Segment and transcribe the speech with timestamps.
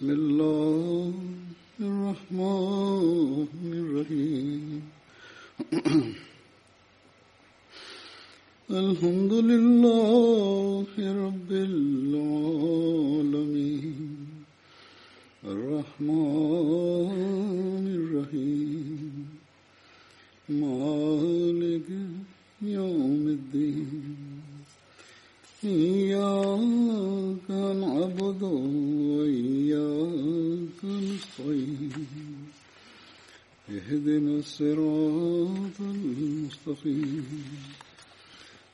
[0.00, 0.29] بسم الله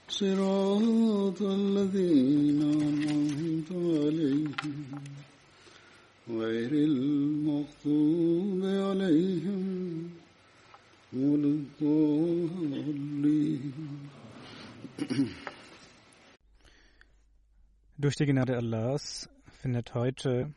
[0.09, 4.85] صراط الذين أنعمت عليهم
[6.29, 9.63] غير المغضوب عليهم
[11.13, 12.93] ولا الضالين
[17.99, 19.29] Durch die Gnade Allahs
[19.63, 20.53] findet heute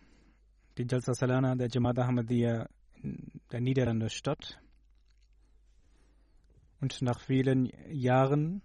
[0.78, 2.68] die Jalsa Salana der Jamaat Ahmadiyya
[3.04, 4.60] in der Niederlande statt.
[6.81, 8.63] Und nach vielen Jahren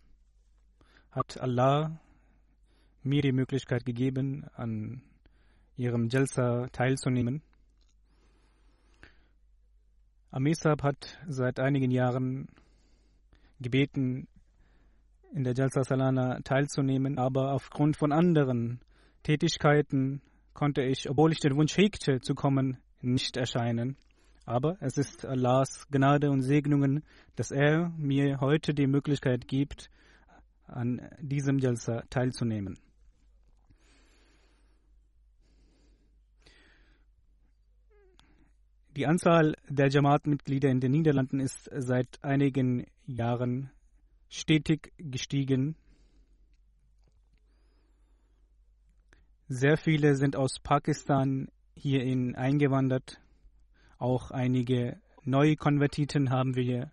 [1.12, 2.00] hat Allah
[3.04, 5.02] mir die Möglichkeit gegeben, an
[5.78, 7.42] ihrem Jalsa teilzunehmen.
[10.32, 12.48] Amisab hat seit einigen Jahren
[13.60, 14.28] gebeten,
[15.34, 18.80] in der Jalsa Salana teilzunehmen, aber aufgrund von anderen
[19.24, 20.22] Tätigkeiten
[20.54, 23.98] konnte ich, obwohl ich den Wunsch hegte zu kommen, nicht erscheinen.
[24.46, 27.04] Aber es ist Allahs Gnade und Segnungen,
[27.36, 29.90] dass er mir heute die Möglichkeit gibt,
[30.68, 32.78] an diesem Jalsa teilzunehmen.
[38.96, 43.70] Die Anzahl der Jamaat-Mitglieder in den Niederlanden ist seit einigen Jahren
[44.30, 45.76] stetig gestiegen.
[49.50, 53.20] Sehr viele sind aus Pakistan hierhin eingewandert.
[53.98, 56.92] Auch einige Neukonvertiten haben wir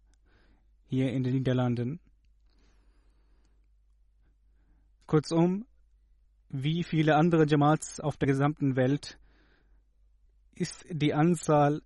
[0.86, 2.00] hier in den Niederlanden.
[5.06, 5.66] Kurzum,
[6.48, 9.18] wie viele andere Jamaats auf der gesamten Welt
[10.54, 11.82] ist die Anzahl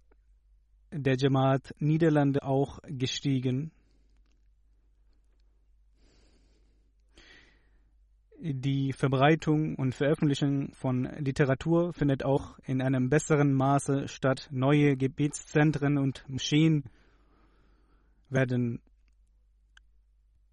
[0.93, 3.72] der Jamaat Niederlande auch gestiegen.
[8.48, 14.48] Die Verbreitung und Veröffentlichung von Literatur findet auch in einem besseren Maße statt.
[14.52, 16.84] Neue Gebetszentren und Moscheen
[18.30, 18.80] werden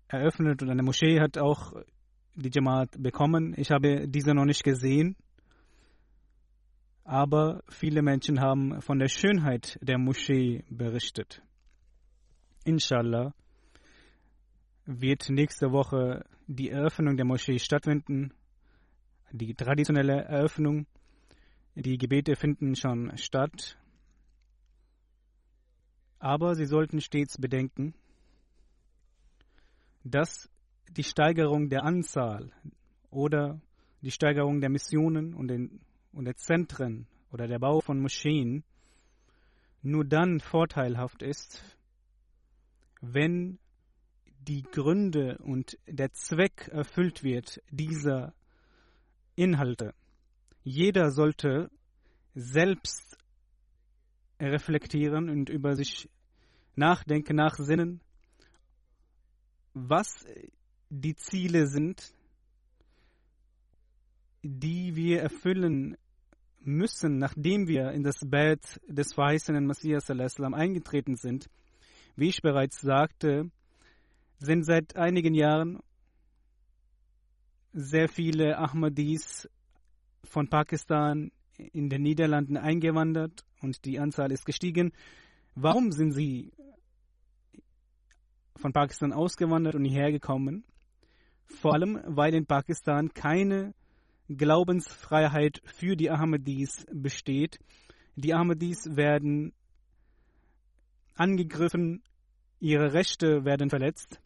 [0.07, 1.73] eröffnet und eine Moschee hat auch
[2.33, 3.53] die Jamaat bekommen.
[3.57, 5.15] Ich habe diese noch nicht gesehen,
[7.03, 11.43] aber viele Menschen haben von der Schönheit der Moschee berichtet.
[12.65, 13.35] Inshallah
[14.85, 18.33] wird nächste Woche die Eröffnung der Moschee stattfinden.
[19.31, 20.85] Die traditionelle Eröffnung.
[21.75, 23.77] Die Gebete finden schon statt.
[26.19, 27.93] Aber Sie sollten stets bedenken,
[30.03, 30.49] dass
[30.89, 32.51] die Steigerung der Anzahl
[33.09, 33.59] oder
[34.01, 38.63] die Steigerung der Missionen und, den, und der Zentren oder der Bau von Moscheen
[39.81, 41.61] nur dann vorteilhaft ist,
[43.01, 43.59] wenn
[44.47, 48.33] die Gründe und der Zweck erfüllt wird dieser
[49.35, 49.93] Inhalte.
[50.63, 51.69] Jeder sollte
[52.35, 53.17] selbst
[54.39, 56.09] reflektieren und über sich
[56.75, 58.01] nachdenken, nachsinnen,
[59.73, 60.25] was
[60.89, 62.13] die Ziele sind,
[64.41, 65.97] die wir erfüllen
[66.59, 71.49] müssen, nachdem wir in das Bett des verheißenen Messias eingetreten sind.
[72.15, 73.49] Wie ich bereits sagte,
[74.39, 75.79] sind seit einigen Jahren
[77.71, 79.49] sehr viele Ahmadis
[80.23, 84.91] von Pakistan in den Niederlanden eingewandert und die Anzahl ist gestiegen.
[85.55, 86.51] Warum sind sie
[88.55, 90.63] von Pakistan ausgewandert und hierher gekommen?
[91.45, 93.73] Vor allem, weil in Pakistan keine
[94.29, 97.59] Glaubensfreiheit für die Ahmadis besteht.
[98.15, 99.53] Die Ahmadis werden
[101.15, 102.01] angegriffen,
[102.59, 104.22] ihre Rechte werden verletzt.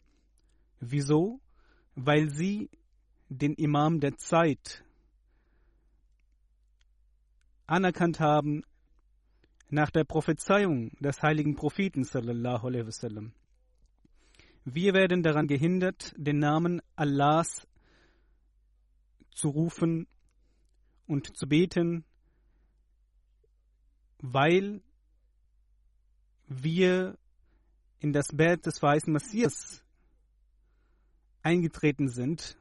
[0.80, 1.40] Wieso?
[1.94, 2.70] Weil sie
[3.28, 4.84] den Imam der Zeit
[7.66, 8.62] anerkannt haben
[9.68, 12.04] nach der Prophezeiung des heiligen Propheten.
[14.64, 17.66] Wir werden daran gehindert, den Namen Allahs
[19.30, 20.06] zu rufen
[21.06, 22.04] und zu beten,
[24.18, 24.82] weil
[26.46, 27.18] wir
[28.00, 29.82] in das Bett des weißen Messias
[31.48, 32.58] eingetreten sind.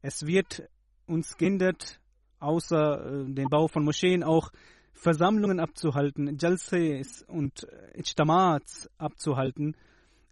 [0.00, 0.68] Es wird
[1.06, 2.00] uns gehindert,
[2.40, 4.50] außer äh, den Bau von Moscheen auch
[4.94, 9.76] Versammlungen abzuhalten, Jalses und Ijtamats abzuhalten.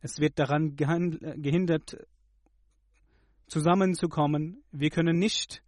[0.00, 2.06] Es wird daran gehindert,
[3.48, 4.62] zusammenzukommen.
[4.72, 5.62] Wir können nicht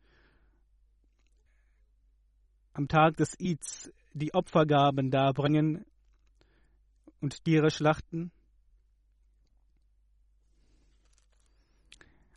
[2.73, 5.85] am Tag des Eids die Opfergaben darbringen
[7.23, 8.31] und Tiere schlachten.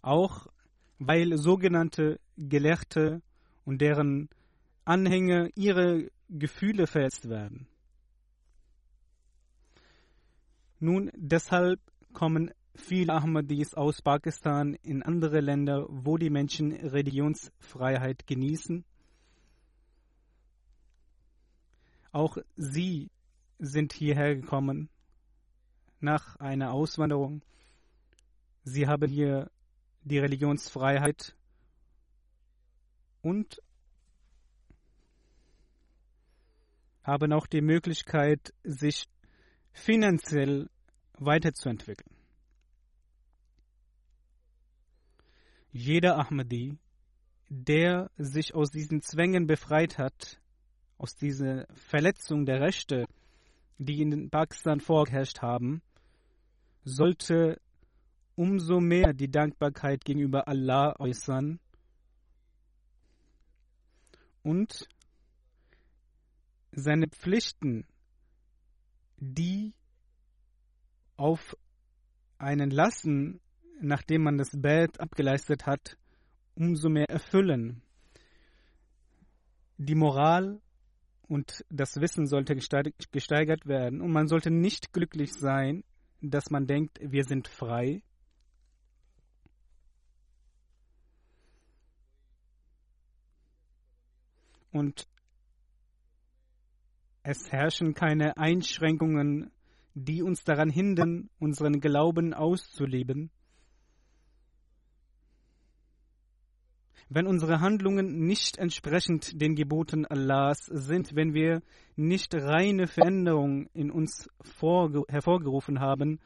[0.02, 0.48] Auch
[1.00, 3.22] weil sogenannte Gelehrte
[3.66, 4.30] und deren
[4.86, 7.68] Anhänger ihre Gefühle verletzt werden.
[10.80, 11.80] Nun, deshalb
[12.14, 18.86] kommen viele Ahmadis aus Pakistan in andere Länder, wo die Menschen Religionsfreiheit genießen.
[22.12, 23.10] Auch sie
[23.60, 24.90] sind hierher gekommen
[26.00, 27.44] nach einer Auswanderung.
[28.64, 29.50] Sie haben hier
[30.04, 31.36] die Religionsfreiheit
[33.22, 33.62] und
[37.04, 39.06] haben auch die Möglichkeit, sich
[39.72, 40.70] finanziell
[41.14, 42.16] weiterzuentwickeln.
[45.72, 46.78] Jeder Ahmadi,
[47.50, 50.40] der sich aus diesen Zwängen befreit hat,
[50.98, 53.06] aus dieser Verletzung der Rechte,
[53.78, 55.82] die in Pakistan vorgeherrscht haben,
[56.84, 57.60] sollte
[58.36, 61.60] umso mehr die Dankbarkeit gegenüber Allah äußern
[64.44, 64.88] und
[66.72, 67.86] seine Pflichten,
[69.18, 69.74] die
[71.18, 71.58] auf
[72.38, 73.40] einen lassen,
[73.80, 75.98] nachdem man das Bett abgeleistet hat,
[76.56, 77.82] umso mehr erfüllen.
[79.78, 80.62] Die Moral
[81.28, 85.84] und das Wissen sollte gesteigert werden und man sollte nicht glücklich sein,
[86.22, 88.02] dass man denkt, wir sind frei,
[94.76, 95.08] und
[97.24, 99.52] es herrschen keine Einschränkungen,
[99.94, 103.32] die uns daran hindern, unseren Glauben auszuleben.
[107.08, 111.62] Wenn unsere Handlungen nicht entsprechend den Geboten Allahs sind, wenn wir
[111.96, 114.28] nicht reine Veränderungen in uns
[115.08, 116.20] hervorgerufen haben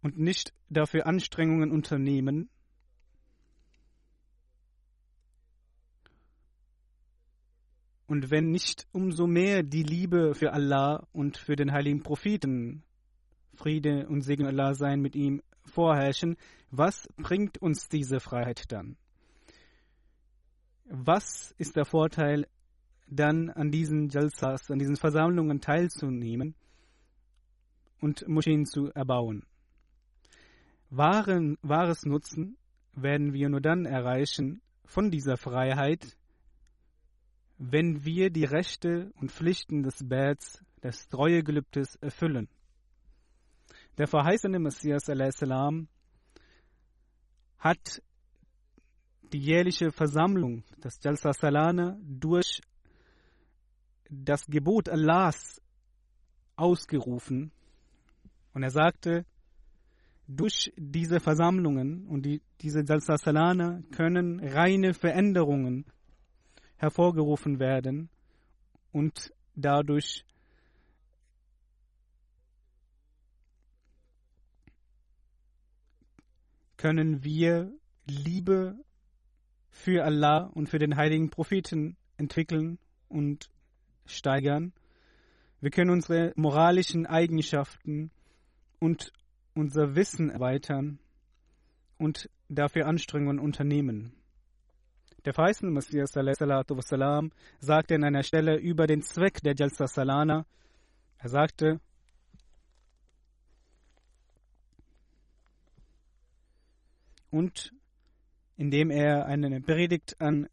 [0.00, 2.48] und nicht dafür Anstrengungen unternehmen,
[8.08, 12.84] Und wenn nicht umso mehr die Liebe für Allah und für den heiligen Propheten,
[13.54, 16.36] Friede und Segen Allah sein mit ihm, vorherrschen,
[16.70, 18.96] was bringt uns diese Freiheit dann?
[20.88, 22.46] Was ist der Vorteil
[23.08, 26.54] dann an diesen Jalsas, an diesen Versammlungen teilzunehmen
[28.00, 29.44] und Moscheen zu erbauen?
[30.90, 32.56] Wahren, wahres Nutzen
[32.94, 36.16] werden wir nur dann erreichen von dieser Freiheit,
[37.58, 42.48] wenn wir die Rechte und Pflichten des Bets, des Treuegelübdes erfüllen.
[43.98, 45.88] Der verheißene Messias salam,
[47.58, 48.02] hat
[49.32, 52.60] die jährliche Versammlung des Jalsa Salana durch
[54.08, 55.60] das Gebot Allahs
[56.54, 57.50] ausgerufen.
[58.52, 59.24] Und er sagte,
[60.28, 65.84] durch diese Versammlungen und die, diese Jalsa Salana können reine Veränderungen
[66.76, 68.10] hervorgerufen werden
[68.92, 70.24] und dadurch
[76.76, 77.72] können wir
[78.06, 78.76] Liebe
[79.70, 82.78] für Allah und für den heiligen Propheten entwickeln
[83.08, 83.50] und
[84.06, 84.72] steigern.
[85.60, 88.10] Wir können unsere moralischen Eigenschaften
[88.78, 89.12] und
[89.54, 90.98] unser Wissen erweitern
[91.98, 94.12] und dafür Anstrengungen unternehmen.
[95.24, 100.46] Der verheißene Messias sagte an einer Stelle über den Zweck der Jalsa Salana,
[101.18, 101.80] er sagte,
[107.36, 107.72] und
[108.56, 110.48] indem er eine Predigt an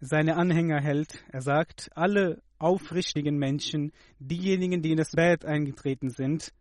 [0.00, 1.24] seine Anhänger hält.
[1.30, 6.52] Er sagt, alle aufrichtigen Menschen, diejenigen, die in das Bett eingetreten sind,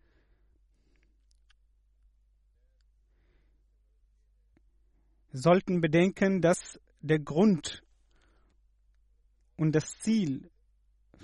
[5.31, 7.83] sollten bedenken, dass der Grund
[9.55, 10.49] und das Ziel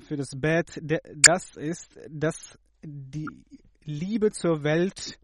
[0.08, 0.82] für das Bett
[1.16, 3.30] das ist, dass die
[3.84, 5.20] Liebe zur Welt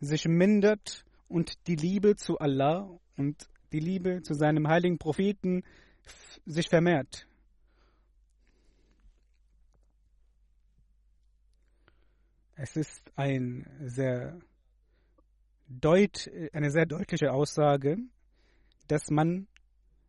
[0.00, 5.62] sich mindert und die Liebe zu Allah und die Liebe zu seinem heiligen Propheten
[6.44, 7.26] sich vermehrt.
[12.56, 14.38] Es ist ein sehr
[15.66, 17.96] deut, eine sehr deutliche Aussage,
[18.86, 19.48] dass man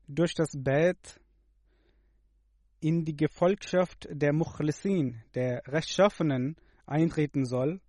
[0.08, 1.20] durch das Bett
[2.82, 6.56] in die Gefolgschaft der Mukhlisin, der Rechtschaffenen,
[6.86, 7.82] eintreten soll.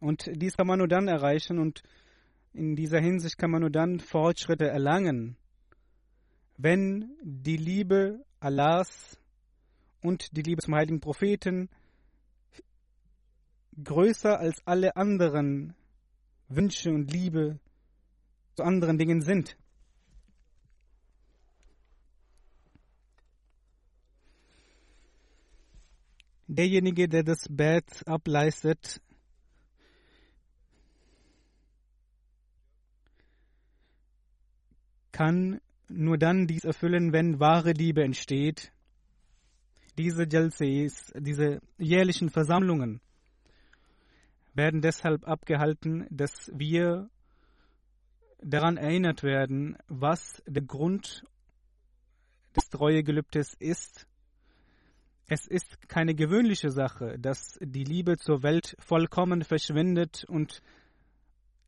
[0.00, 1.82] Und dies kann man nur dann erreichen und
[2.54, 5.36] in dieser Hinsicht kann man nur dann Fortschritte erlangen,
[6.56, 9.18] wenn die Liebe Allahs
[10.02, 11.68] und die Liebe zum heiligen Propheten
[13.82, 15.74] größer als alle anderen
[16.48, 17.58] Wünsche und Liebe
[18.54, 19.56] zu anderen Dingen sind.
[26.46, 29.00] Derjenige, der das Bett ableistet,
[35.14, 38.72] kann nur dann dies erfüllen, wenn wahre Liebe entsteht.
[39.96, 43.00] Diese Jalses, diese jährlichen Versammlungen
[44.54, 47.08] werden deshalb abgehalten, dass wir
[48.42, 51.22] daran erinnert werden, was der Grund
[52.56, 54.08] des Treuegelübdes ist.
[55.28, 60.60] Es ist keine gewöhnliche Sache, dass die Liebe zur Welt vollkommen verschwindet und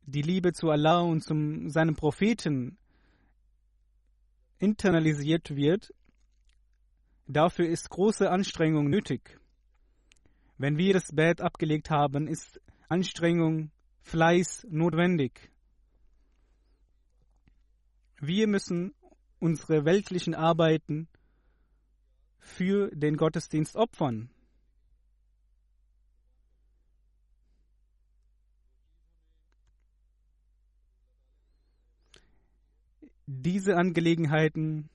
[0.05, 2.77] die Liebe zu Allah und zu seinem Propheten
[4.59, 5.93] internalisiert wird.
[7.27, 9.39] Dafür ist große Anstrengung nötig.
[10.57, 12.59] Wenn wir das Bett abgelegt haben, ist
[12.89, 13.71] Anstrengung,
[14.01, 15.51] Fleiß notwendig.
[18.19, 18.95] Wir müssen
[19.39, 21.07] unsere weltlichen Arbeiten
[22.39, 24.29] für den Gottesdienst opfern.
[33.29, 34.89] Diese Angelegenheiten,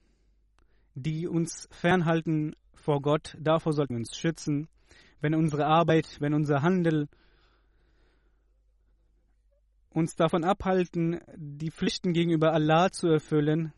[0.95, 4.69] die uns fernhalten vor Gott, davor sollten wir uns schützen.
[5.21, 7.09] Wenn unsere Arbeit, wenn unser Handel
[9.91, 13.75] uns davon abhalten, die Pflichten gegenüber Allah zu erfüllen,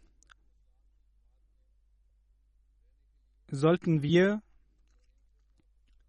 [3.49, 4.41] sollten wir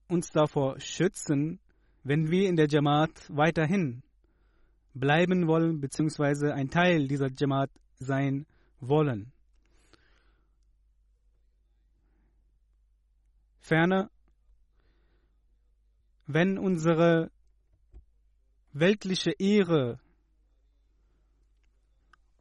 [0.08, 1.60] uns davor schützen,
[2.04, 4.04] wenn wir in der Jamaat weiterhin
[4.94, 8.46] bleiben wollen, beziehungsweise ein Teil dieser Jamaat sein
[8.80, 9.32] wollen.
[13.60, 14.10] Ferner,
[16.28, 17.32] wenn unsere
[18.74, 20.00] weltliche Ehre,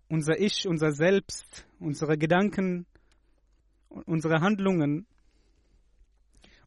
[0.09, 2.87] unser Ich, unser Selbst, unsere Gedanken,
[3.89, 5.07] unsere Handlungen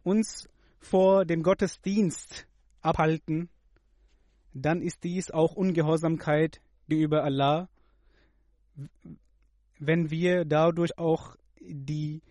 [0.03, 0.47] uns
[0.79, 2.47] vor dem Gottesdienst
[2.81, 3.49] abhalten,
[4.53, 7.69] dann ist dies auch Ungehorsamkeit gegenüber Allah,
[9.79, 12.21] wenn wir dadurch auch die,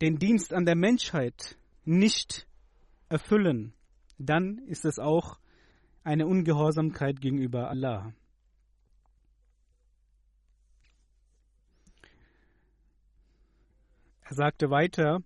[0.00, 2.46] den Dienst an der Menschheit nicht
[3.08, 3.74] erfüllen,
[4.18, 5.38] dann ist es auch
[6.04, 8.12] eine Ungehorsamkeit gegenüber Allah.
[14.22, 15.22] Er sagte weiter,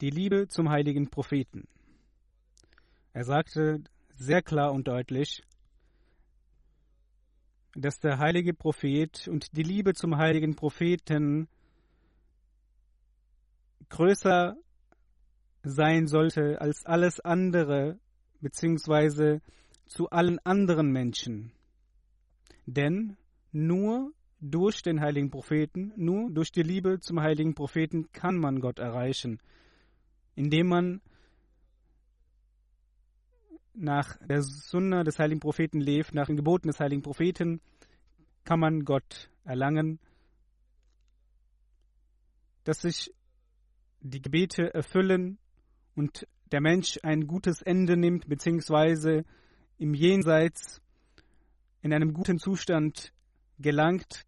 [0.00, 1.68] die Liebe zum heiligen Propheten.
[3.12, 3.82] Er sagte
[4.16, 5.42] sehr klar und deutlich,
[7.74, 11.48] dass der heilige Prophet und die Liebe zum heiligen Propheten
[13.90, 14.56] größer
[15.62, 17.98] sein sollte als alles andere,
[18.40, 19.42] beziehungsweise
[19.86, 21.52] zu allen anderen Menschen.
[22.64, 23.16] Denn
[23.52, 28.78] nur durch den heiligen Propheten, nur durch die Liebe zum heiligen Propheten kann man Gott
[28.78, 29.40] erreichen,
[30.34, 31.00] indem man
[33.76, 37.60] nach der Sunna des heiligen Propheten lebt, nach den Geboten des heiligen Propheten,
[38.44, 39.98] kann man Gott erlangen,
[42.64, 43.12] dass sich
[44.00, 45.38] die Gebete erfüllen
[45.94, 49.24] und der Mensch ein gutes Ende nimmt, beziehungsweise
[49.78, 50.80] im Jenseits
[51.82, 53.12] in einem guten Zustand
[53.58, 54.24] gelangt,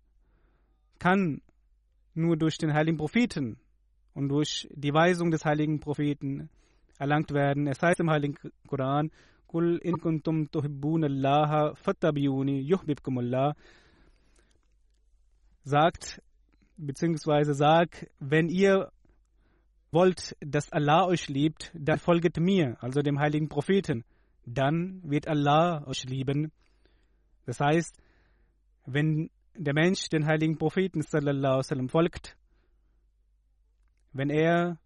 [0.98, 1.42] kann
[2.14, 3.58] nur durch den heiligen Propheten
[4.14, 6.50] und durch die Weisung des heiligen Propheten
[6.98, 7.66] erlangt werden.
[7.68, 8.36] Es heißt im heiligen
[8.66, 9.10] Koran,
[9.48, 13.54] Kul in kuntum tuhibbun Allah fattabiuni yuhbibkumullah.
[15.64, 16.22] Sagt,
[16.76, 18.92] beziehungsweise sag, wenn ihr
[19.90, 24.04] wollt, dass Allah euch liebt, dann folget mir, also dem heiligen Propheten.
[24.44, 26.52] Dann wird Allah euch lieben.
[27.46, 27.96] Das heißt,
[28.86, 32.36] wenn der Mensch den heiligen Propheten sallallahu sallam, folgt,
[34.12, 34.78] wenn er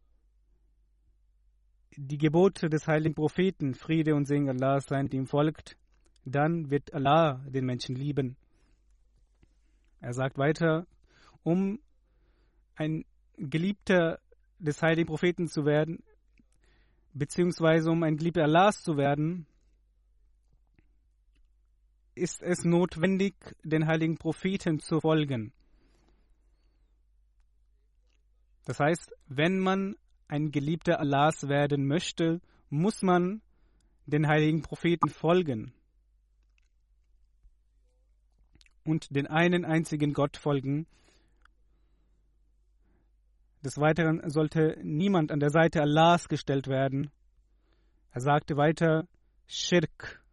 [1.96, 5.76] die Gebote des heiligen Propheten, Friede und Segen Allah sein, ihm folgt,
[6.24, 8.36] dann wird Allah den Menschen lieben.
[10.00, 10.86] Er sagt weiter,
[11.42, 11.80] um
[12.76, 13.04] ein
[13.36, 14.20] Geliebter
[14.58, 16.02] des heiligen Propheten zu werden,
[17.12, 19.46] beziehungsweise um ein Geliebter Allahs zu werden,
[22.14, 25.52] ist es notwendig, den heiligen Propheten zu folgen.
[28.64, 29.96] Das heißt, wenn man
[30.32, 33.42] ein Geliebter Allahs werden möchte, muss man
[34.06, 35.74] den heiligen Propheten folgen
[38.82, 40.86] und den einen einzigen Gott folgen.
[43.62, 47.10] Des Weiteren sollte niemand an der Seite Allahs gestellt werden.
[48.12, 49.06] Er sagte weiter,
[49.46, 50.24] Schirk,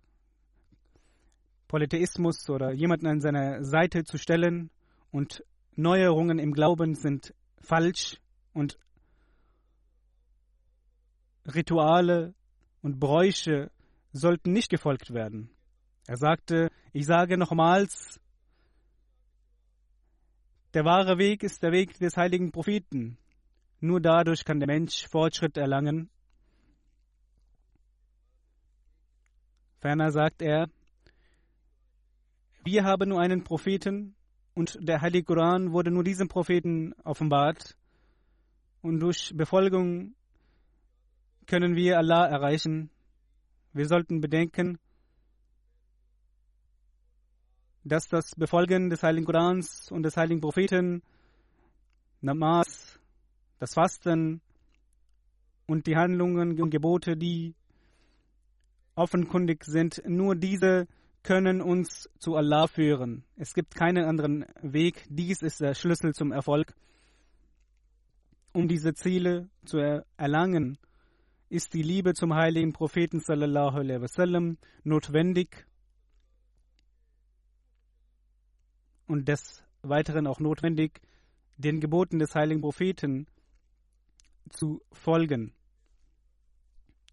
[1.68, 4.72] Polytheismus oder jemanden an seiner Seite zu stellen
[5.12, 5.44] und
[5.76, 8.22] Neuerungen im Glauben sind falsch
[8.54, 8.80] und
[11.46, 12.34] Rituale
[12.82, 13.72] und Bräuche
[14.12, 15.50] sollten nicht gefolgt werden.
[16.08, 18.20] Er sagte, ich sage nochmals,
[20.74, 23.18] der wahre Weg ist der Weg des heiligen Propheten.
[23.80, 26.10] Nur dadurch kann der Mensch Fortschritt erlangen.
[29.80, 30.70] Ferner sagt er,
[32.64, 34.16] wir haben nur einen Propheten
[34.54, 37.78] und der Heilige Koran wurde nur diesem Propheten offenbart.
[38.82, 40.14] Und durch Befolgung
[41.50, 42.92] können wir Allah erreichen.
[43.74, 44.78] Wir sollten bedenken,
[47.84, 51.02] dass das Befolgen des Heiligen Korans und des Heiligen Propheten,
[52.22, 53.00] Namas,
[53.58, 54.42] das Fasten
[55.66, 57.56] und die Handlungen und Gebote, die
[58.94, 60.88] offenkundig sind, nur diese
[61.24, 63.24] können uns zu Allah führen.
[63.38, 65.04] Es gibt keinen anderen Weg.
[65.10, 66.76] Dies ist der Schlüssel zum Erfolg.
[68.54, 69.80] Um diese Ziele zu
[70.16, 70.78] erlangen,
[71.50, 75.66] ist die Liebe zum heiligen Propheten sallallahu alaihi wasallam notwendig
[79.08, 81.02] und des Weiteren auch notwendig,
[81.58, 83.28] den Geboten des heiligen Propheten
[84.50, 85.54] zu folgen.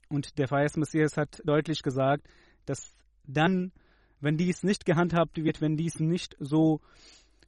[0.08, 2.28] Und der Feist Messias hat deutlich gesagt,
[2.64, 2.94] dass
[3.24, 3.72] dann,
[4.20, 6.80] wenn dies nicht gehandhabt wird, wenn dies nicht so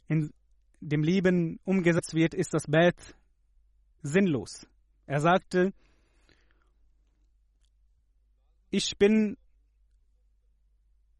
[0.08, 0.32] in
[0.80, 2.96] dem Leben umgesetzt wird, ist das Bett
[4.02, 4.66] sinnlos.
[5.06, 5.72] Er sagte,
[8.70, 9.36] ich bin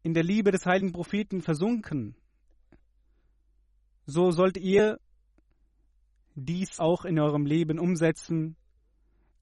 [0.03, 2.15] in der Liebe des heiligen Propheten versunken.
[4.05, 4.99] So sollt ihr
[6.35, 8.55] dies auch in eurem Leben umsetzen.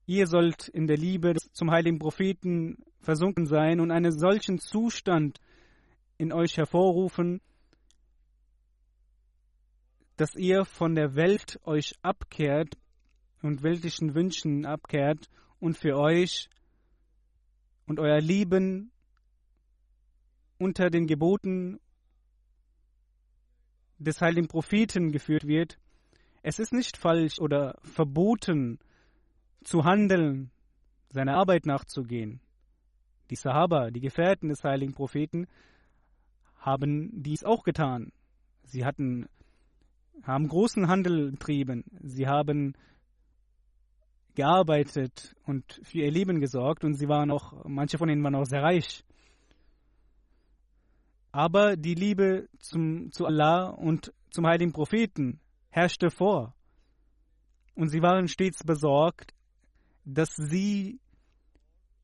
[0.06, 5.38] Ihr sollt in der Liebe zum heiligen Propheten versunken sein und einen solchen Zustand
[6.16, 7.40] in euch hervorrufen,
[10.16, 12.76] dass ihr von der Welt euch abkehrt
[13.42, 15.28] und weltlichen Wünschen abkehrt
[15.60, 16.48] und für euch
[17.88, 18.92] und euer Leben
[20.58, 21.80] unter den Geboten
[23.98, 25.78] des heiligen Propheten geführt wird,
[26.42, 28.78] es ist nicht falsch oder verboten
[29.64, 30.50] zu handeln,
[31.10, 32.40] seiner Arbeit nachzugehen.
[33.30, 35.46] Die Sahaba, die Gefährten des heiligen Propheten,
[36.58, 38.12] haben dies auch getan.
[38.64, 39.26] Sie hatten,
[40.22, 41.84] haben großen Handel betrieben.
[42.02, 42.74] Sie haben
[44.38, 48.44] gearbeitet und für ihr Leben gesorgt und sie waren auch, manche von ihnen waren auch
[48.46, 49.04] sehr reich.
[51.32, 56.54] Aber die Liebe zum, zu Allah und zum heiligen Propheten herrschte vor.
[57.74, 59.34] Und sie waren stets besorgt,
[60.04, 61.00] dass sie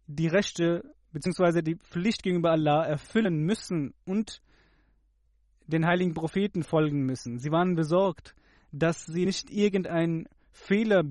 [0.09, 1.63] die Rechte bzw.
[1.63, 4.43] die Pflicht gegenüber Allah erfüllen müssen und
[5.69, 7.39] den heiligen Propheten folgen müssen.
[7.39, 8.35] Sie waren besorgt,
[8.73, 11.05] dass sie nicht irgendeinen Fehler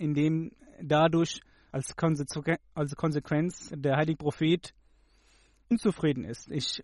[0.00, 1.40] begehen, in dem dadurch
[1.72, 4.74] als Konsequenz der heilige Prophet
[5.68, 6.50] unzufrieden ist.
[6.50, 6.82] Ich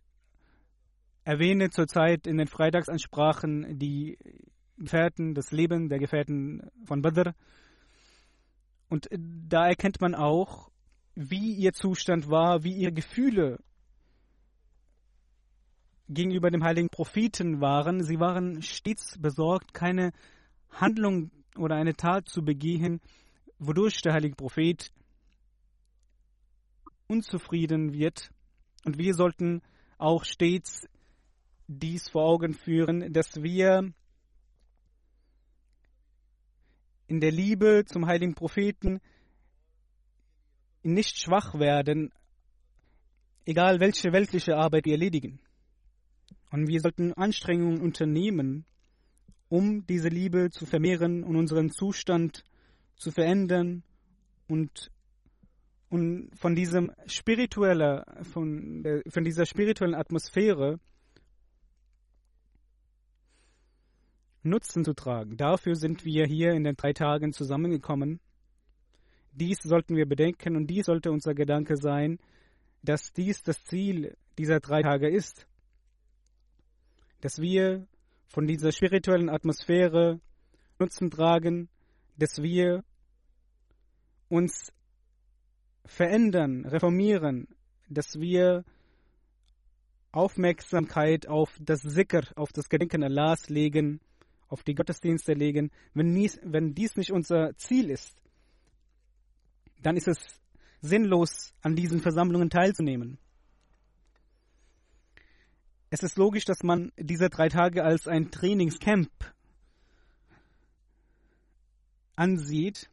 [1.25, 4.19] erwähne zurzeit in den Freitagsansprachen die
[4.79, 7.35] Gefährten, das Leben der Gefährten von Badr.
[8.89, 10.71] Und da erkennt man auch,
[11.17, 13.59] wie ihr Zustand war, wie ihre Gefühle
[16.09, 18.05] gegenüber dem heiligen Propheten waren.
[18.05, 20.13] Sie waren stets besorgt, keine
[20.71, 23.01] Handlung oder eine Tat zu begehen,
[23.59, 24.91] wodurch der heilige Prophet
[27.07, 28.31] unzufrieden wird.
[28.85, 29.63] Und wir sollten
[29.99, 30.87] auch stets
[31.69, 33.93] dies vor Augen führen, dass wir
[37.09, 39.01] in der Liebe zum heiligen Propheten
[40.83, 42.13] nicht schwach werden,
[43.45, 45.41] egal welche weltliche Arbeit wir erledigen.
[46.51, 48.65] Und wir sollten Anstrengungen unternehmen,
[49.49, 52.45] um diese Liebe zu vermehren und unseren Zustand
[52.97, 53.83] zu verändern
[54.49, 54.91] und,
[55.89, 60.81] und von diesem spiritueller, von, der, von dieser spirituellen Atmosphäre
[64.43, 65.37] Nutzen zu tragen.
[65.37, 68.21] Dafür sind wir hier in den drei Tagen zusammengekommen.
[69.33, 72.19] Dies sollten wir bedenken und dies sollte unser Gedanke sein,
[72.83, 75.47] dass dies das Ziel dieser drei Tage ist.
[77.21, 77.87] Dass wir
[78.29, 80.21] von dieser spirituellen Atmosphäre
[80.79, 81.69] Nutzen tragen,
[82.19, 82.85] dass wir
[84.29, 84.73] uns
[85.85, 87.49] verändern, reformieren,
[87.89, 88.65] dass wir
[90.13, 94.01] Aufmerksamkeit auf das Sikr, auf das Gedenken Allahs legen,
[94.49, 95.71] auf die Gottesdienste legen.
[95.95, 98.17] Wenn dies, wenn dies nicht unser Ziel ist,
[99.83, 100.19] dann ist es
[100.81, 103.19] sinnlos, an diesen Versammlungen teilzunehmen.
[105.89, 109.11] Es ist logisch, dass man diese drei Tage als ein Trainingscamp
[112.17, 112.91] ansieht.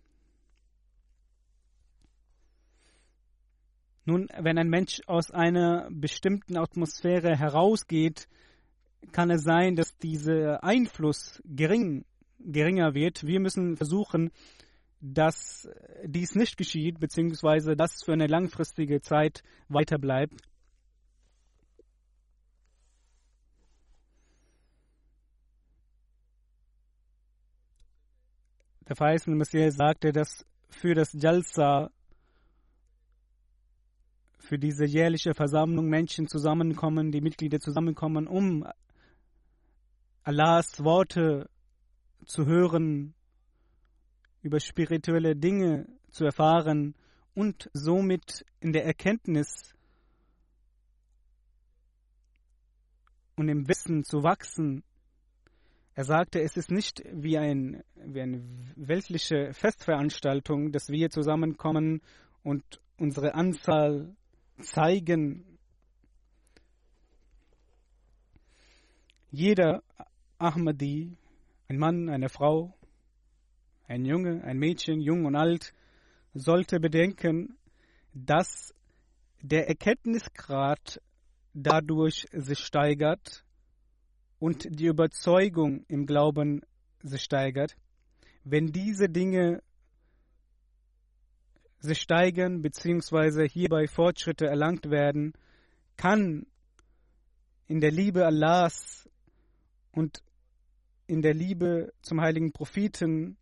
[4.06, 8.28] Nun, wenn ein Mensch aus einer bestimmten Atmosphäre herausgeht,
[9.12, 12.06] kann es sein, dass dieser Einfluss gering,
[12.40, 13.26] geringer wird.
[13.26, 14.32] Wir müssen versuchen,
[15.00, 15.70] dass
[16.06, 20.42] dies nicht geschieht, beziehungsweise dass für eine langfristige Zeit weiter bleibt.
[28.94, 31.90] Der verheißene Messias sagte, dass für das Jalsa,
[34.38, 38.68] für diese jährliche Versammlung Menschen zusammenkommen, die Mitglieder zusammenkommen, um
[40.22, 41.50] Allahs Worte
[42.28, 43.16] zu hören,
[44.44, 46.94] über spirituelle Dinge zu erfahren
[47.34, 49.74] und somit in der Erkenntnis
[53.38, 54.84] und im Wissen zu wachsen.
[55.96, 58.42] Er sagte, es ist nicht wie, ein, wie eine
[58.76, 62.02] weltliche Festveranstaltung, dass wir zusammenkommen
[62.42, 62.64] und
[62.98, 64.16] unsere Anzahl
[64.60, 65.46] zeigen.
[69.30, 69.84] Jeder
[70.40, 71.16] Ahmadi,
[71.68, 72.76] ein Mann, eine Frau,
[73.88, 75.74] ein Junge, ein Mädchen, jung und alt,
[76.34, 77.56] sollte bedenken,
[78.14, 78.74] dass
[79.42, 81.02] der Erkenntnisgrad
[81.54, 83.43] dadurch sich steigert
[84.44, 86.64] und die Überzeugung im Glauben
[87.02, 87.78] sich steigert.
[88.44, 89.64] Wenn diese Dinge
[91.80, 93.48] sich steigern bzw.
[93.48, 95.32] hierbei Fortschritte erlangt werden,
[95.96, 96.46] kann
[97.68, 99.10] in der Liebe Allahs
[99.94, 100.22] und
[101.08, 103.38] in der Liebe zum heiligen Propheten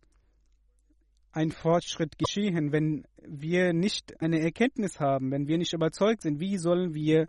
[1.32, 6.58] ein Fortschritt geschehen, wenn wir nicht eine Erkenntnis haben, wenn wir nicht überzeugt sind, wie
[6.58, 7.26] sollen wir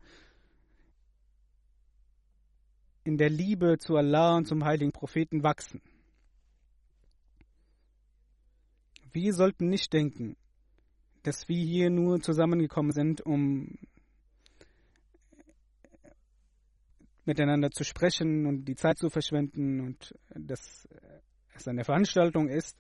[3.04, 5.82] in der Liebe zu Allah und zum heiligen Propheten wachsen?
[9.12, 10.36] Wir sollten nicht denken,
[11.24, 13.78] dass wir hier nur zusammengekommen sind, um
[17.26, 20.88] miteinander zu sprechen und die Zeit zu verschwenden und dass
[21.56, 22.78] es eine Veranstaltung ist.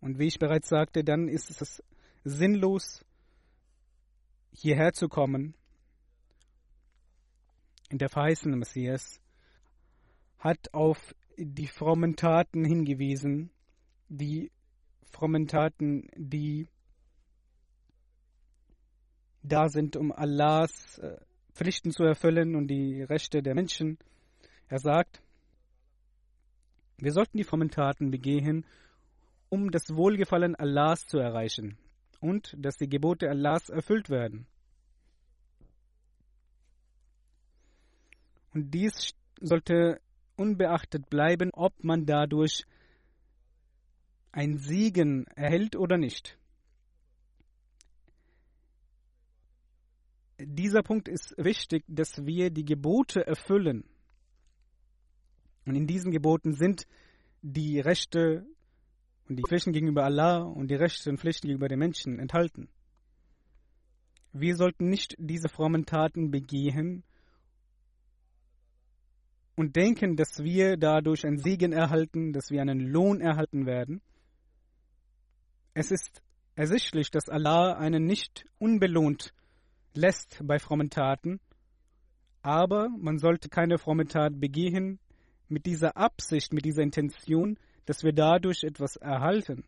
[0.00, 1.82] Und wie ich bereits sagte, dann ist es
[2.24, 3.04] sinnlos,
[4.52, 5.54] hierher zu kommen.
[7.90, 9.20] Der verheißene Messias
[10.38, 13.50] hat auf die frommen Taten hingewiesen,
[14.08, 14.50] die
[15.12, 16.68] frommen Taten, die
[19.42, 21.16] da sind, um Allahs äh,
[21.52, 23.98] Pflichten zu erfüllen und die Rechte der Menschen.
[24.68, 25.22] Er sagt,
[26.98, 28.66] wir sollten die frommen Taten begehen,
[29.48, 31.78] um das Wohlgefallen Allahs zu erreichen
[32.20, 34.46] und dass die Gebote Allahs erfüllt werden.
[38.54, 40.00] Und dies sollte
[40.36, 42.64] unbeachtet bleiben, ob man dadurch
[44.32, 46.38] ein Siegen erhält oder nicht.
[50.38, 53.84] dieser Punkt ist wichtig, dass wir die Gebote erfüllen.
[55.64, 56.86] Und in diesen Geboten sind
[57.42, 58.46] die Rechte
[59.28, 62.68] und die Pflichten gegenüber Allah und die Rechte und Pflichten gegenüber den Menschen enthalten.
[64.32, 67.02] Wir sollten nicht diese frommen Taten begehen
[69.56, 74.02] und denken, dass wir dadurch einen Segen erhalten, dass wir einen Lohn erhalten werden.
[75.74, 76.22] Es ist
[76.54, 79.32] ersichtlich, dass Allah einen nicht unbelohnt
[79.94, 81.40] lässt bei frommen Taten,
[82.42, 84.98] aber man sollte keine fromme Tat begehen
[85.48, 89.64] mit dieser Absicht, mit dieser Intention, dass wir dadurch etwas erhalten.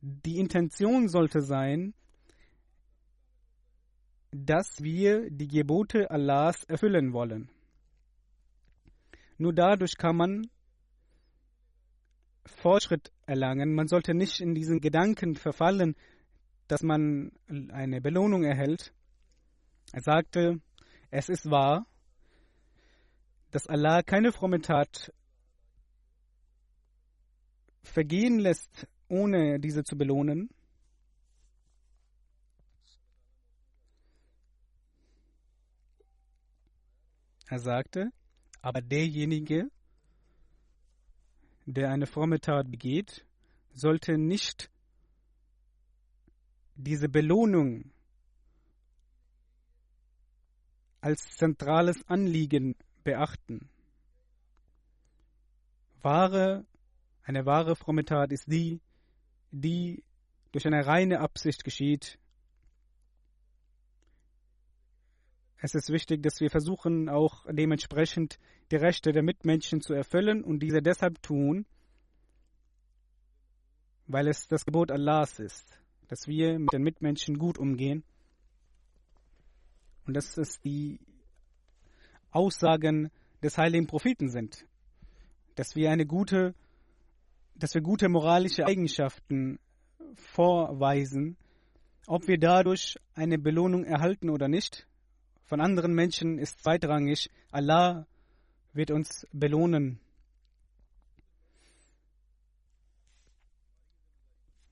[0.00, 1.94] Die Intention sollte sein,
[4.32, 7.50] dass wir die Gebote Allahs erfüllen wollen.
[9.40, 10.50] Nur dadurch kann man
[12.44, 13.72] Fortschritt erlangen.
[13.74, 15.96] Man sollte nicht in diesen Gedanken verfallen,
[16.68, 18.92] dass man eine Belohnung erhält.
[19.92, 20.60] Er sagte,
[21.10, 21.86] es ist wahr,
[23.50, 25.10] dass Allah keine fromme Tat
[27.82, 30.50] vergehen lässt, ohne diese zu belohnen.
[37.48, 38.12] Er sagte,
[38.62, 39.70] aber derjenige,
[41.66, 43.24] der eine fromme Tat begeht,
[43.72, 44.70] sollte nicht
[46.74, 47.92] diese Belohnung
[51.00, 53.68] als zentrales Anliegen beachten.
[56.02, 56.66] Wahre,
[57.22, 58.80] eine wahre fromme Tat ist die,
[59.50, 60.02] die
[60.52, 62.18] durch eine reine Absicht geschieht.
[65.62, 68.38] Es ist wichtig, dass wir versuchen, auch dementsprechend
[68.70, 71.66] die Rechte der Mitmenschen zu erfüllen und diese deshalb tun,
[74.06, 78.02] weil es das Gebot Allahs ist, dass wir mit den Mitmenschen gut umgehen.
[80.06, 80.98] Und dass es die
[82.30, 83.10] Aussagen
[83.42, 84.66] des heiligen Propheten sind,
[85.56, 86.54] dass wir eine gute,
[87.54, 89.58] dass wir gute moralische Eigenschaften
[90.14, 91.36] vorweisen,
[92.06, 94.86] ob wir dadurch eine Belohnung erhalten oder nicht.
[95.50, 97.28] Von anderen Menschen ist zweitrangig.
[97.50, 98.06] Allah
[98.72, 99.98] wird uns belohnen.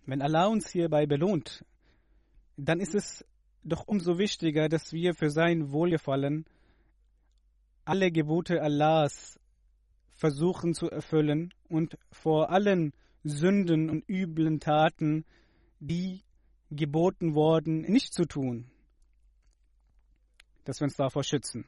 [0.06, 1.64] Wenn Allah uns hierbei belohnt,
[2.56, 3.24] dann ist es
[3.64, 6.46] doch umso wichtiger, dass wir für sein Wohlgefallen
[7.84, 9.40] alle Gebote Allahs
[10.10, 12.92] versuchen zu erfüllen und vor allen
[13.24, 15.24] Sünden und üblen Taten,
[15.80, 16.22] die
[16.70, 18.70] geboten worden, nicht zu tun,
[20.68, 21.64] dass wir uns davor schützen.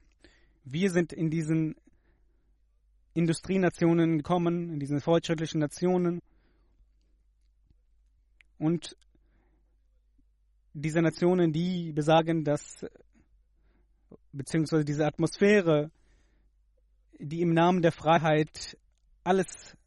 [0.63, 1.75] Wir sind in diesen
[3.15, 6.21] Industrienationen gekommen, in diesen fortschrittlichen Nationen
[8.59, 8.95] und
[10.75, 12.85] diese Nationen, die besagen, dass
[14.33, 15.91] beziehungsweise diese Atmosphäre
[17.19, 18.77] die im Namen der Freiheit
[19.25, 19.79] alles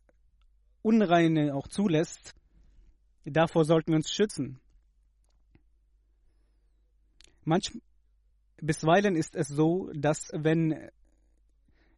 [0.82, 2.34] Unreine auch zulässt,
[3.26, 4.60] davor sollten wir uns schützen.
[7.43, 7.71] Manch,
[8.65, 10.89] bisweilen ist es so, dass wenn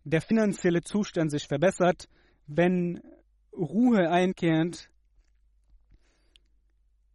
[0.03, 2.09] der finanzielle Zustand sich verbessert,
[2.47, 3.01] wenn
[3.53, 4.89] Ruhe einkehrt,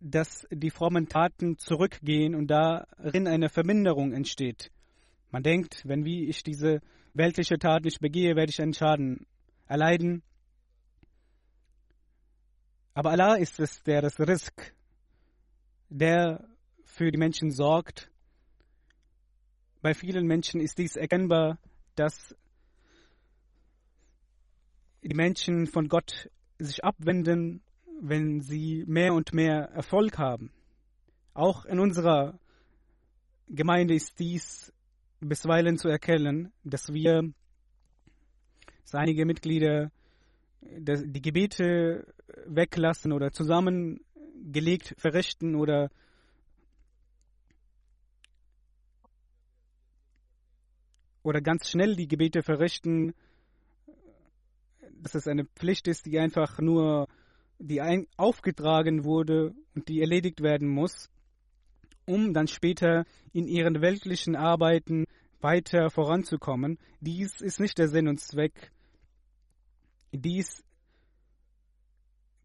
[0.01, 4.71] dass die frommen Taten zurückgehen und darin eine Verminderung entsteht.
[5.31, 6.81] Man denkt, wenn wie ich diese
[7.13, 9.27] weltliche Tat nicht begehe, werde ich einen Schaden
[9.67, 10.23] erleiden.
[12.95, 14.75] Aber Allah ist es, der das Risk,
[15.91, 16.49] der
[16.85, 18.11] für die Menschen sorgt.
[19.83, 21.59] Bei vielen Menschen ist dies erkennbar,
[21.95, 22.37] dass
[25.03, 27.63] die Menschen von Gott sich abwenden,
[28.03, 30.53] wenn sie mehr und mehr Erfolg haben.
[31.33, 32.39] Auch in unserer
[33.49, 34.71] Gemeinde ist dies
[35.21, 37.33] bisweilen zu erkennen, dass wir,
[38.83, 39.91] dass einige Mitglieder
[40.61, 42.07] die Gebete
[42.45, 45.91] weglassen oder zusammengelegt verrichten oder
[51.23, 53.15] oder ganz schnell die Gebete verrichten,
[55.03, 57.09] dass es eine Pflicht ist, die einfach nur
[57.59, 61.11] die ein, aufgetragen wurde und die erledigt werden muss
[62.11, 65.07] um dann später in ihren weltlichen Arbeiten
[65.41, 66.79] weiter voranzukommen.
[67.01, 68.73] Dies ist nicht der Sinn und Zweck.
[70.13, 70.65] Dies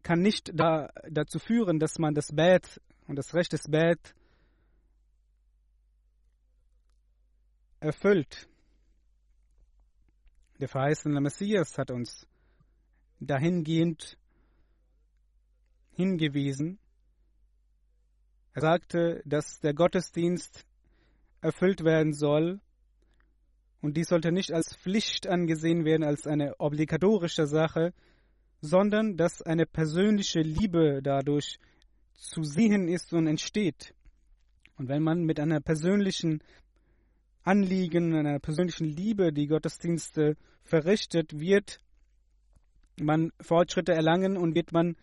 [0.02, 3.98] kann nicht da, dazu führen, dass man das Bad und das Recht des Bad
[7.80, 8.48] erfüllt.
[10.58, 12.26] Der verheißene Messias hat uns
[13.20, 14.16] dahingehend
[15.92, 16.78] hingewiesen,
[18.54, 20.64] er sagte, dass der Gottesdienst
[21.42, 22.58] erfüllt werden soll
[23.82, 27.92] und dies sollte nicht als Pflicht angesehen werden, als eine obligatorische Sache,
[28.62, 31.58] sondern dass eine persönliche Liebe dadurch
[32.14, 33.94] zu sehen ist und entsteht.
[34.78, 36.42] Und wenn man mit einer persönlichen
[37.46, 41.78] Anliegen, einer persönlichen Liebe die Gottesdienste verrichtet, wird
[42.96, 44.96] man Fortschritte erlangen und wird man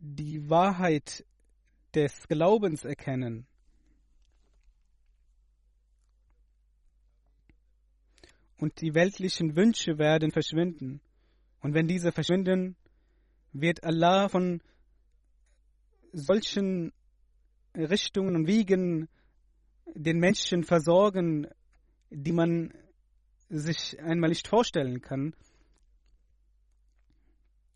[0.00, 1.24] die Wahrheit
[1.94, 3.46] des Glaubens erkennen.
[8.58, 11.00] Und die weltlichen Wünsche werden verschwinden.
[11.60, 12.74] Und wenn diese verschwinden,
[13.52, 14.60] wird Allah von
[16.12, 16.92] solchen
[17.76, 19.08] Richtungen und Wegen
[19.86, 21.46] den Menschen versorgen,
[22.10, 22.72] die man
[23.48, 25.34] sich einmal nicht vorstellen kann.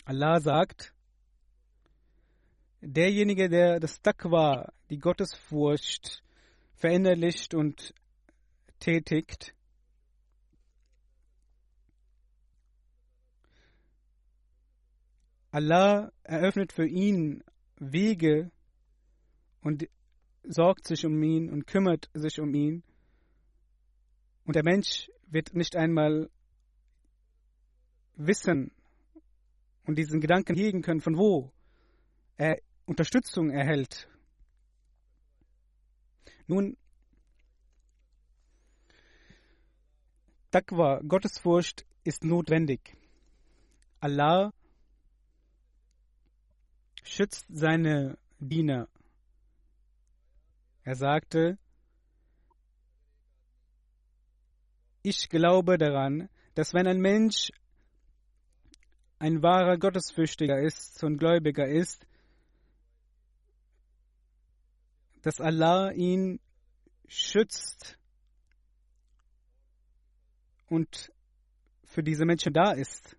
[0.05, 0.95] Allah sagt,
[2.81, 6.23] derjenige, der das Taqwa, die Gottesfurcht,
[6.75, 7.95] verinnerlicht und
[8.79, 9.55] tätigt,
[15.51, 17.43] Allah eröffnet für ihn
[17.77, 18.51] Wege
[19.63, 19.89] und
[20.49, 22.83] sorgt sich um ihn und kümmert sich um ihn.
[24.45, 26.31] Und der Mensch wird nicht einmal
[28.15, 28.71] wissen
[29.85, 31.53] und diesen Gedanken hegen können, von wo
[32.37, 34.09] er Unterstützung erhält.
[36.47, 36.77] Nun,
[40.51, 42.97] Taqwa, Gottesfurcht, ist notwendig.
[43.99, 44.53] Allah
[47.03, 48.89] schützt seine Diener.
[50.87, 51.59] Er sagte,
[55.03, 57.51] ich glaube daran, dass wenn ein Mensch
[59.19, 62.07] ein wahrer Gottesfürchtiger ist und Gläubiger ist,
[65.23, 66.39] dass Allah ihn
[67.09, 67.99] schützt
[70.69, 71.13] und
[71.83, 73.17] für diese Menschen da ist.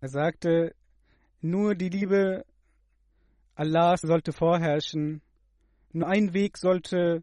[0.00, 0.74] Er sagte,
[1.40, 2.44] nur die Liebe
[3.54, 5.20] Allahs sollte vorherrschen,
[5.92, 7.22] nur ein Weg sollte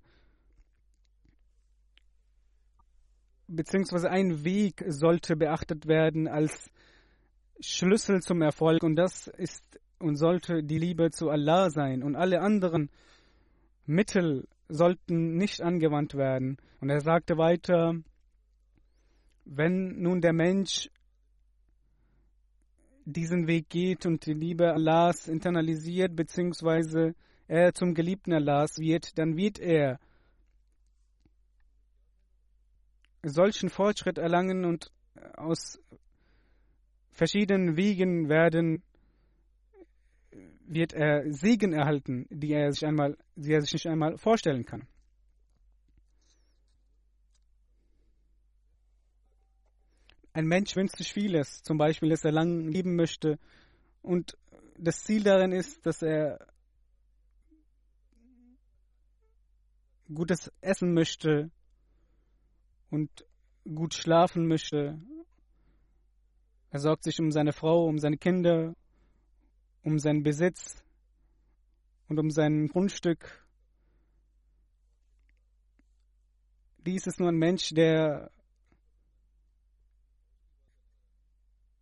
[3.47, 6.69] beziehungsweise ein Weg sollte beachtet werden als
[7.59, 8.83] Schlüssel zum Erfolg.
[8.83, 9.63] Und das ist
[9.99, 12.03] und sollte die Liebe zu Allah sein.
[12.03, 12.89] Und alle anderen
[13.85, 16.57] Mittel sollten nicht angewandt werden.
[16.81, 17.95] Und er sagte weiter,
[19.45, 20.89] wenn nun der Mensch
[23.07, 27.15] diesen Weg geht und die Liebe Allahs internalisiert, beziehungsweise
[27.47, 29.99] er zum Geliebten Allahs wird, dann wird er
[33.23, 34.91] solchen Fortschritt erlangen und
[35.35, 35.79] aus
[37.11, 38.83] verschiedenen Wegen werden
[40.65, 44.85] wird er Segen erhalten, die er sich einmal, die er sich nicht einmal vorstellen kann.
[50.37, 53.39] Ein Mensch wünscht sich vieles, zum Beispiel, dass er lang leben möchte
[54.03, 54.37] und
[54.77, 56.45] das Ziel darin ist, dass er
[60.13, 61.49] gutes essen möchte,
[62.91, 63.25] und
[63.63, 65.01] gut schlafen möchte.
[66.69, 68.75] Er sorgt sich um seine Frau, um seine Kinder,
[69.81, 70.83] um seinen Besitz
[72.09, 73.43] und um sein Grundstück.
[76.85, 78.29] Dies ist nur ein Mensch, der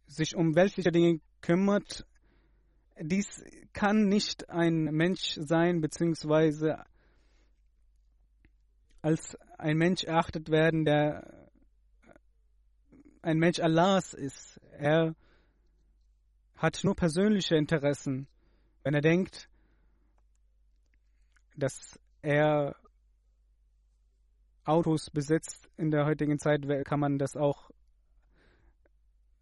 [0.08, 2.06] sich um weltliche Dinge kümmert.
[3.00, 6.84] Dies kann nicht ein Mensch sein, beziehungsweise
[9.02, 11.50] als ein Mensch erachtet werden, der
[13.22, 14.60] ein Mensch Allahs ist.
[14.72, 15.16] Er
[16.56, 18.28] hat nur persönliche Interessen.
[18.84, 19.50] Wenn er denkt,
[21.56, 22.76] dass er
[24.64, 27.70] Autos besitzt in der heutigen Zeit, kann man das auch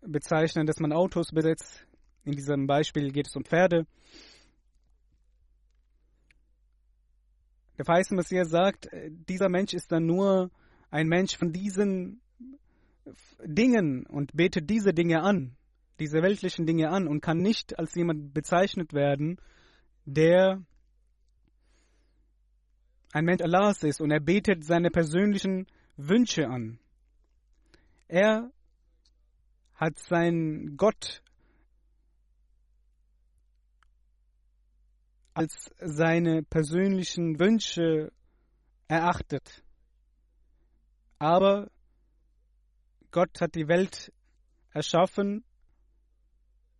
[0.05, 1.85] bezeichnen, dass man Autos besitzt.
[2.25, 3.85] In diesem Beispiel geht es um Pferde.
[7.77, 10.51] Der verheißene Messias sagt, äh, dieser Mensch ist dann nur
[10.89, 12.21] ein Mensch von diesen
[13.43, 15.55] Dingen und betet diese Dinge an,
[15.99, 19.37] diese weltlichen Dinge an und kann nicht als jemand bezeichnet werden,
[20.05, 20.63] der
[23.11, 26.79] ein Mensch Allahs ist und er betet seine persönlichen Wünsche an.
[28.07, 28.51] Er
[29.83, 31.21] hat seinen Gott
[35.33, 38.13] als seine persönlichen Wünsche
[38.87, 39.61] erachtet.
[41.19, 41.69] Aber
[43.11, 44.13] Gott hat die Welt
[44.71, 45.43] erschaffen,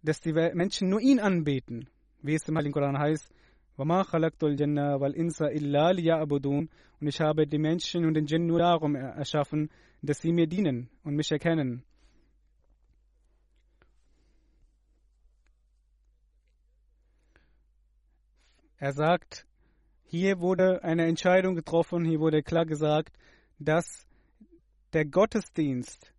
[0.02, 1.90] dass die Menschen nur ihn anbeten.
[2.22, 3.34] Wie es im Heiligen Koran heißt,
[3.76, 3.90] und
[7.08, 9.70] ich habe die Menschen und den Jinn nur darum erschaffen,
[10.02, 11.84] dass sie mir dienen und mich erkennen.
[18.84, 19.48] Er sagt,
[20.04, 23.18] hier wurde eine Entscheidung getroffen, hier wurde klar gesagt,
[23.58, 24.06] dass
[24.92, 26.12] der Gottesdienst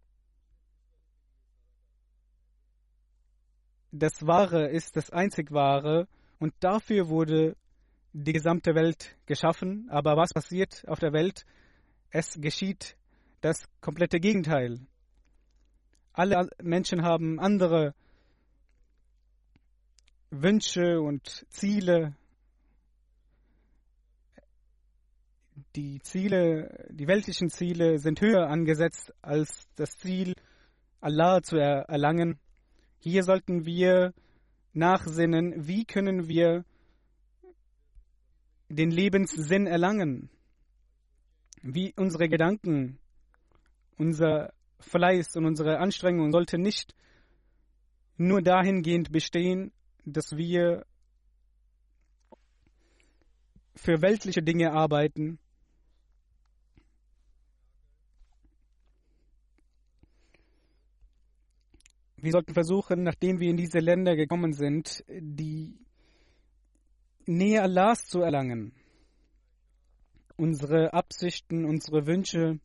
[3.92, 6.08] das Wahre ist das einzig Wahre
[6.38, 7.54] und dafür wurde
[8.14, 9.86] die gesamte Welt geschaffen.
[9.90, 11.44] Aber was passiert auf der Welt?
[12.08, 12.96] Es geschieht
[13.42, 14.80] das komplette Gegenteil.
[16.14, 17.94] Alle Menschen haben andere
[20.30, 22.16] Wünsche und Ziele.
[25.76, 30.34] Die Ziele, die weltlichen Ziele sind höher angesetzt als das Ziel,
[31.00, 32.40] Allah zu erlangen.
[32.98, 34.14] Hier sollten wir
[34.72, 36.64] nachsinnen, wie können wir
[38.68, 40.28] den Lebenssinn erlangen,
[41.62, 42.98] wie unsere Gedanken,
[43.96, 46.94] unser Fleiß und unsere Anstrengung sollte nicht
[48.16, 49.72] nur dahingehend bestehen,
[50.04, 50.84] dass wir
[53.76, 55.38] für weltliche Dinge arbeiten,
[62.24, 65.78] Wir sollten versuchen, nachdem wir in diese Länder gekommen sind, die
[67.26, 68.72] Nähe Allahs zu erlangen.
[70.36, 72.60] Unsere Absichten, unsere Wünsche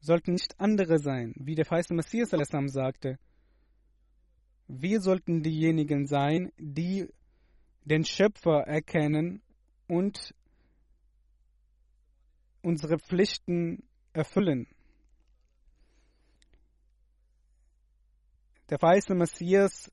[0.00, 2.30] sollten nicht andere sein, wie der feiste Messias
[2.68, 3.18] sagte.
[4.66, 7.06] Wir sollten diejenigen sein, die
[7.84, 9.42] den Schöpfer erkennen
[9.88, 10.34] und
[12.62, 13.82] unsere Pflichten
[14.14, 14.68] erfüllen.
[18.72, 19.92] Der verheißene Messias,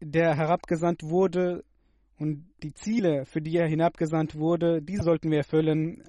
[0.00, 1.64] der herabgesandt wurde
[2.18, 6.02] und die Ziele, für die er hinabgesandt wurde, diese sollten wir erfüllen.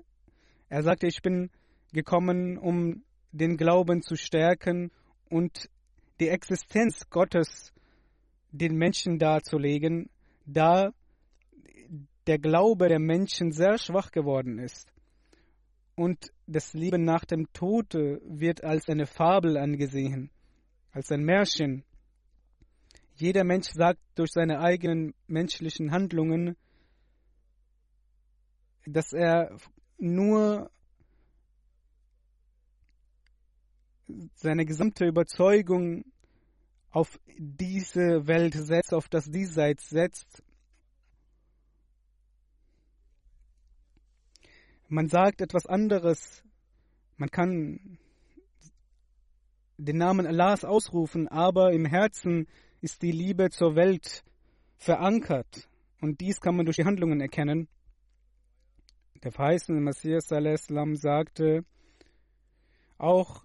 [0.69, 1.49] Er sagte, ich bin
[1.91, 3.03] gekommen, um
[3.33, 4.89] den Glauben zu stärken
[5.29, 5.69] und
[6.21, 7.73] die Existenz Gottes
[8.51, 10.09] den Menschen darzulegen,
[10.45, 10.93] da
[12.25, 14.93] der Glaube der Menschen sehr schwach geworden ist.
[15.93, 20.31] Und das Leben nach dem Tode wird als eine Fabel angesehen
[20.97, 21.83] als ein Märchen.
[23.17, 26.57] Jeder Mensch sagt durch seine eigenen menschlichen Handlungen,
[28.83, 29.55] dass er
[29.99, 30.71] nur
[34.33, 36.03] seine gesamte Überzeugung
[36.89, 40.41] auf diese Welt setzt, auf das Diesseits setzt.
[44.87, 46.43] Man sagt etwas anderes.
[47.17, 47.99] Man kann
[49.77, 52.47] den Namen Allahs ausrufen, aber im Herzen
[52.81, 54.23] ist die Liebe zur Welt
[54.77, 55.67] verankert.
[56.01, 57.67] Und dies kann man durch die Handlungen erkennen.
[59.23, 61.65] Der verheißene Messias sagte,
[62.97, 63.43] auch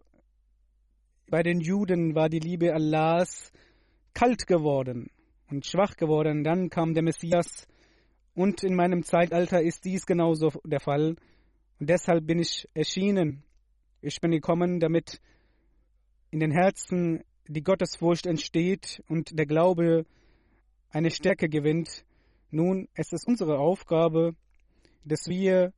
[1.29, 3.53] bei den Juden war die Liebe Allahs
[4.15, 5.11] kalt geworden
[5.51, 6.45] und schwach geworden.
[6.45, 7.67] Dann kam der Messias
[8.35, 11.17] und in meinem Zeitalter ist dies genauso der Fall.
[11.81, 13.43] Und deshalb bin ich erschienen.
[14.01, 15.21] Ich bin gekommen, damit
[16.33, 20.07] in den Herzen die Gottesfurcht entsteht und der Glaube
[20.89, 22.05] eine Stärke gewinnt.
[22.51, 24.35] Nun, es ist unsere Aufgabe,
[25.05, 25.75] dass wir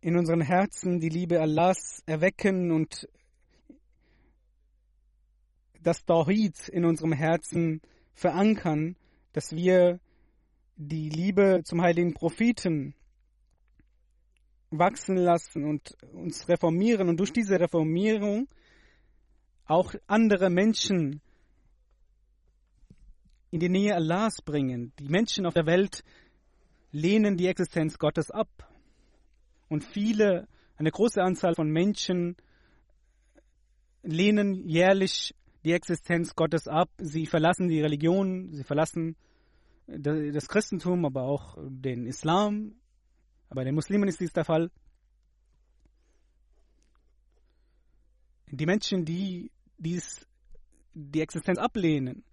[0.00, 3.08] in unseren Herzen die Liebe Allahs erwecken und
[5.80, 7.80] das Tawhid in unserem Herzen
[8.14, 8.96] verankern,
[9.32, 9.98] dass wir
[10.76, 12.94] die Liebe zum heiligen Propheten
[14.72, 18.48] wachsen lassen und uns reformieren und durch diese Reformierung
[19.66, 21.20] auch andere Menschen
[23.50, 24.92] in die Nähe Allahs bringen.
[24.98, 26.02] Die Menschen auf der Welt
[26.90, 28.48] lehnen die Existenz Gottes ab.
[29.68, 32.36] Und viele, eine große Anzahl von Menschen
[34.02, 36.90] lehnen jährlich die Existenz Gottes ab.
[36.98, 39.16] Sie verlassen die Religion, sie verlassen
[39.86, 42.74] das Christentum, aber auch den Islam,
[43.54, 44.70] bei den Muslimen ist dies der Fall.
[48.46, 50.26] Die Menschen, die dies,
[50.94, 52.24] die Existenz ablehnen,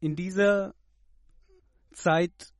[0.00, 0.74] in dieser
[1.92, 2.52] Zeit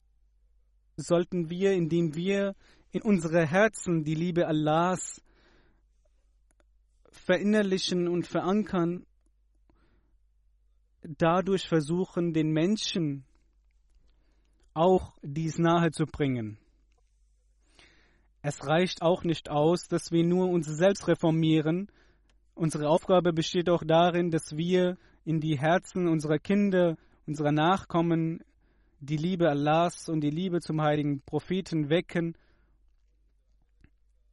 [0.97, 2.55] sollten wir, indem wir
[2.91, 5.23] in unsere Herzen die Liebe Allahs
[7.11, 9.07] verinnerlichen und verankern,
[11.03, 13.25] dadurch versuchen, den Menschen
[14.77, 16.59] auch dies nahe zu bringen.
[18.43, 21.91] Es reicht auch nicht aus, dass wir nur uns selbst reformieren.
[22.55, 26.97] Unsere Aufgabe besteht auch darin, dass wir in die Herzen unserer Kinder,
[27.27, 28.45] unserer Nachkommen
[29.01, 32.37] die Liebe Allahs und die Liebe zum heiligen Propheten wecken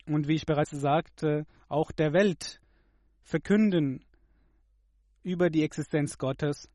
[0.06, 2.60] und wie ich bereits sagte, auch der Welt
[3.22, 4.04] verkünden
[5.24, 6.70] über die Existenz Gottes.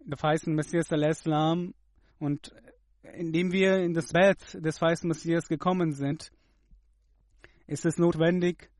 [0.00, 1.74] Der verheißen Messias al-Islam
[2.22, 2.54] und
[3.02, 6.30] indem wir in das Bett des weißen Messias gekommen sind,
[7.66, 8.70] ist es notwendig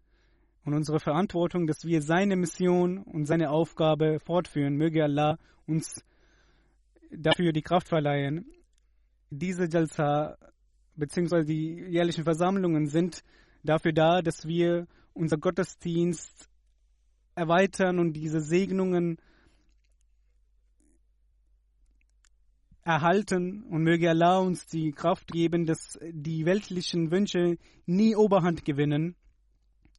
[0.64, 4.76] und unsere Verantwortung, dass wir seine Mission und seine Aufgabe fortführen.
[4.76, 6.04] Möge Allah uns
[7.10, 8.46] dafür die Kraft verleihen.
[9.30, 10.38] Diese Jalsa
[10.94, 11.42] bzw.
[11.44, 13.24] die jährlichen Versammlungen sind
[13.64, 16.48] dafür da, dass wir unser Gottesdienst
[17.34, 19.18] erweitern und diese Segnungen
[22.84, 29.14] erhalten und möge Allah uns die Kraft geben, dass die weltlichen Wünsche nie Oberhand gewinnen.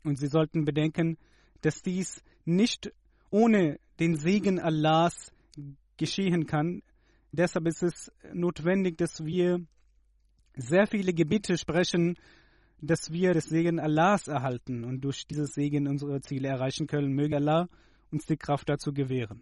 [0.04, 1.18] Und Sie sollten bedenken,
[1.62, 2.92] dass dies nicht
[3.30, 5.32] ohne den Segen Allahs
[5.98, 6.84] geschehen kann.
[7.32, 9.66] Deshalb ist es notwendig, dass wir
[10.56, 12.18] sehr viele Gebete sprechen,
[12.82, 17.14] dass wir das Segen Allahs erhalten und durch dieses Segen unsere Ziele erreichen können.
[17.14, 17.70] Möge Allah
[18.12, 19.42] uns die Kraft dazu gewähren.